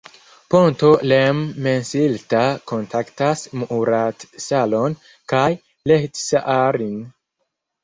[0.51, 2.39] Ponto Lemmensilta
[2.71, 4.99] kontaktas Muuratsalon
[5.35, 5.45] kaj
[5.93, 7.01] Lehtisaarin.